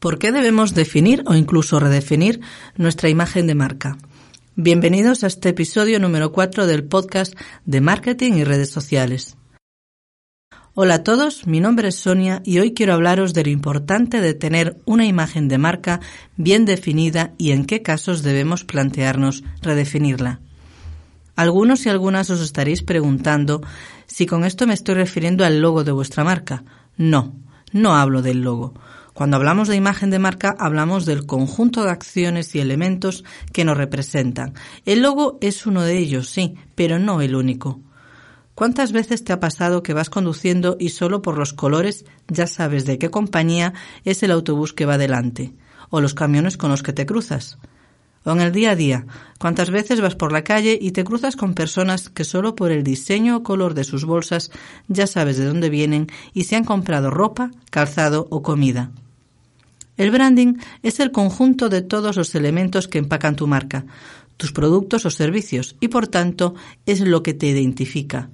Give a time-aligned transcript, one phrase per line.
[0.00, 2.40] ¿Por qué debemos definir o incluso redefinir
[2.76, 3.96] nuestra imagen de marca?
[4.54, 9.36] Bienvenidos a este episodio número 4 del podcast de marketing y redes sociales.
[10.74, 14.34] Hola a todos, mi nombre es Sonia y hoy quiero hablaros de lo importante de
[14.34, 16.00] tener una imagen de marca
[16.36, 20.40] bien definida y en qué casos debemos plantearnos redefinirla.
[21.36, 23.62] Algunos y algunas os estaréis preguntando
[24.06, 26.64] si con esto me estoy refiriendo al logo de vuestra marca.
[26.98, 27.34] No,
[27.72, 28.74] no hablo del logo.
[29.16, 33.78] Cuando hablamos de imagen de marca, hablamos del conjunto de acciones y elementos que nos
[33.78, 34.52] representan.
[34.84, 37.80] El logo es uno de ellos, sí, pero no el único.
[38.54, 42.84] ¿Cuántas veces te ha pasado que vas conduciendo y solo por los colores ya sabes
[42.84, 43.72] de qué compañía
[44.04, 45.54] es el autobús que va delante?
[45.88, 47.56] ¿O los camiones con los que te cruzas?
[48.26, 49.06] O en el día a día,
[49.38, 52.82] ¿cuántas veces vas por la calle y te cruzas con personas que solo por el
[52.82, 54.50] diseño o color de sus bolsas
[54.88, 58.90] ya sabes de dónde vienen y se han comprado ropa, calzado o comida?
[59.96, 63.86] El branding es el conjunto de todos los elementos que empacan tu marca,
[64.36, 68.28] tus productos o servicios y por tanto es lo que te identifica.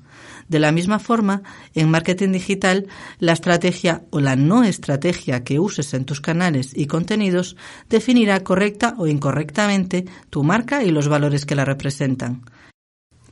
[0.48, 1.42] De la misma forma,
[1.74, 2.86] en marketing digital,
[3.20, 7.56] la estrategia o la no estrategia que uses en tus canales y contenidos
[7.88, 12.42] definirá correcta o incorrectamente tu marca y los valores que la representan.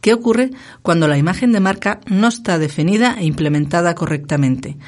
[0.01, 4.79] ¿Qué ocurre cuando la imagen de marca no está definida e implementada correctamente?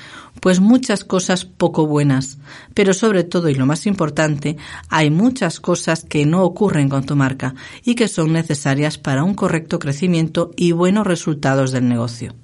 [0.41, 2.39] Pues muchas cosas poco buenas,
[2.73, 4.57] pero sobre todo y lo más importante,
[4.89, 9.35] hay muchas cosas que no ocurren con tu marca y que son necesarias para un
[9.35, 12.35] correcto crecimiento y buenos resultados del negocio.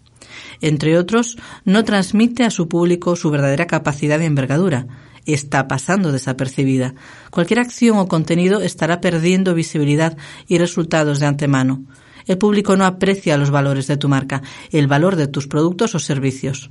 [0.60, 4.86] Entre otros, no transmite a su público su verdadera capacidad de envergadura,
[5.24, 6.94] está pasando desapercibida.
[7.30, 11.84] Cualquier acción o contenido estará perdiendo visibilidad y resultados de antemano.
[12.28, 15.98] El público no aprecia los valores de tu marca, el valor de tus productos o
[15.98, 16.70] servicios.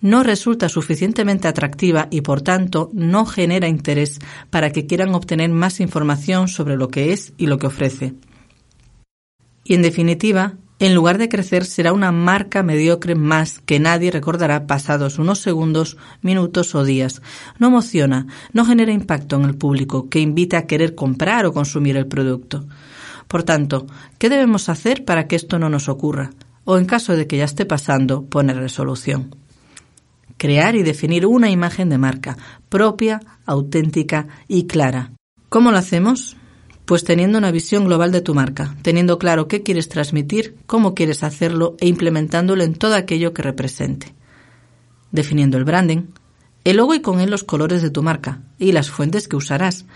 [0.00, 5.80] No resulta suficientemente atractiva y por tanto no genera interés para que quieran obtener más
[5.80, 8.14] información sobre lo que es y lo que ofrece.
[9.64, 14.66] Y en definitiva, en lugar de crecer será una marca mediocre más que nadie recordará
[14.66, 17.22] pasados unos segundos, minutos o días.
[17.58, 21.96] No emociona, no genera impacto en el público que invita a querer comprar o consumir
[21.96, 22.66] el producto.
[23.34, 23.88] Por tanto,
[24.20, 26.30] ¿qué debemos hacer para que esto no nos ocurra?
[26.62, 29.34] O en caso de que ya esté pasando, poner resolución.
[30.36, 35.14] Crear y definir una imagen de marca propia, auténtica y clara.
[35.48, 36.36] ¿Cómo lo hacemos?
[36.84, 41.24] Pues teniendo una visión global de tu marca, teniendo claro qué quieres transmitir, cómo quieres
[41.24, 44.14] hacerlo e implementándolo en todo aquello que represente.
[45.10, 46.02] Definiendo el branding,
[46.62, 49.86] el logo y con él los colores de tu marca y las fuentes que usarás,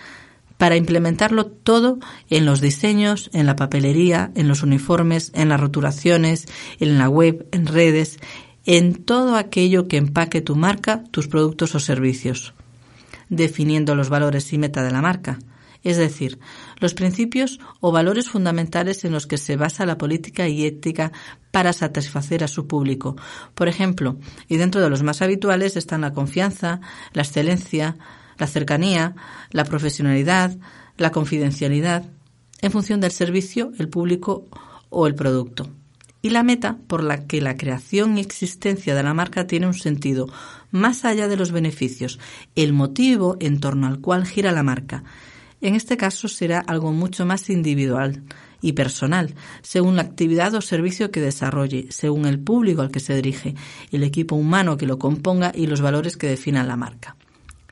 [0.58, 1.98] para implementarlo todo
[2.28, 6.46] en los diseños, en la papelería, en los uniformes, en las rotulaciones,
[6.80, 8.18] en la web, en redes,
[8.66, 12.52] en todo aquello que empaque tu marca, tus productos o servicios,
[13.30, 15.38] definiendo los valores y meta de la marca,
[15.84, 16.38] es decir,
[16.80, 21.12] los principios o valores fundamentales en los que se basa la política y ética
[21.52, 23.16] para satisfacer a su público.
[23.54, 24.16] Por ejemplo,
[24.48, 26.80] y dentro de los más habituales están la confianza,
[27.12, 27.96] la excelencia,
[28.38, 29.14] la cercanía,
[29.50, 30.56] la profesionalidad,
[30.96, 32.04] la confidencialidad,
[32.60, 34.46] en función del servicio, el público
[34.90, 35.70] o el producto.
[36.20, 39.74] Y la meta por la que la creación y existencia de la marca tiene un
[39.74, 40.28] sentido,
[40.72, 42.18] más allá de los beneficios,
[42.56, 45.04] el motivo en torno al cual gira la marca.
[45.60, 48.22] En este caso será algo mucho más individual
[48.60, 53.14] y personal, según la actividad o servicio que desarrolle, según el público al que se
[53.14, 53.54] dirige,
[53.92, 57.16] el equipo humano que lo componga y los valores que definan la marca.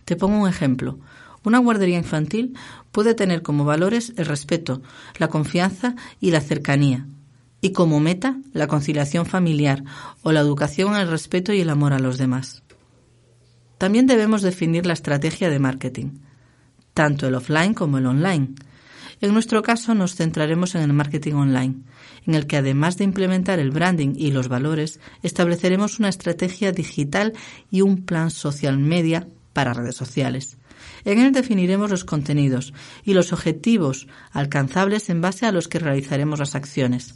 [0.07, 1.01] Te pongo un ejemplo.
[1.43, 2.57] Una guardería infantil
[2.93, 4.81] puede tener como valores el respeto,
[5.19, 7.07] la confianza y la cercanía,
[7.61, 9.83] y como meta la conciliación familiar
[10.23, 12.63] o la educación el respeto y el amor a los demás.
[13.79, 16.21] También debemos definir la estrategia de marketing,
[16.95, 18.55] tanto el offline como el online.
[19.21, 21.75] En nuestro caso nos centraremos en el marketing online,
[22.27, 27.33] en el que además de implementar el branding y los valores, estableceremos una estrategia digital
[27.73, 29.27] y un plan social media
[29.57, 30.59] para redes sociales.
[31.07, 32.75] En él definiremos los contenidos
[33.05, 37.15] y los objetivos alcanzables en base a los que realizaremos las acciones.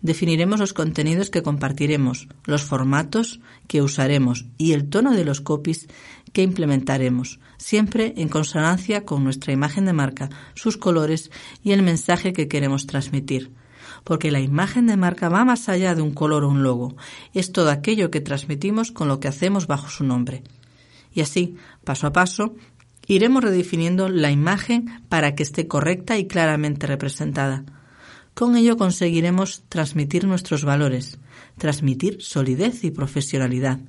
[0.00, 3.38] Definiremos los contenidos que compartiremos, los formatos
[3.68, 5.86] que usaremos y el tono de los copies
[6.32, 11.30] que implementaremos, siempre en consonancia con nuestra imagen de marca, sus colores
[11.62, 13.52] y el mensaje que queremos transmitir.
[14.02, 16.96] Porque la imagen de marca va más allá de un color o un logo,
[17.34, 20.42] es todo aquello que transmitimos con lo que hacemos bajo su nombre.
[21.14, 22.54] Y así, paso a paso,
[23.06, 27.64] iremos redefiniendo la imagen para que esté correcta y claramente representada.
[28.34, 31.18] Con ello conseguiremos transmitir nuestros valores,
[31.58, 33.80] transmitir solidez y profesionalidad,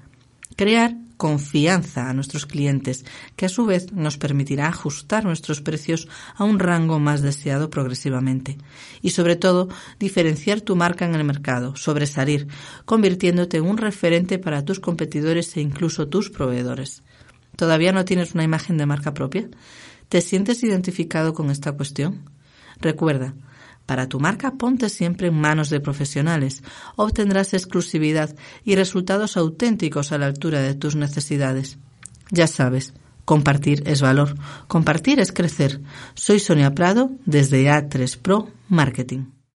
[0.55, 3.05] crear confianza a nuestros clientes,
[3.37, 8.57] que a su vez nos permitirá ajustar nuestros precios a un rango más deseado progresivamente.
[9.01, 12.49] Y sobre todo, diferenciar tu marca en el mercado, sobresalir,
[12.83, 17.03] convirtiéndote en un referente para tus competidores e incluso tus proveedores.
[17.55, 19.47] ¿Todavía no tienes una imagen de marca propia?
[20.09, 22.29] ¿Te sientes identificado con esta cuestión?
[22.81, 23.33] Recuerda,
[23.85, 26.63] para tu marca ponte siempre en manos de profesionales.
[26.95, 31.77] Obtendrás exclusividad y resultados auténticos a la altura de tus necesidades.
[32.31, 32.93] Ya sabes,
[33.25, 34.35] compartir es valor,
[34.67, 35.81] compartir es crecer.
[36.13, 39.25] Soy Sonia Prado desde A3 Pro Marketing.